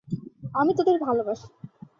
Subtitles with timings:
[0.53, 1.47] আমি তোদের ভালোবাসি।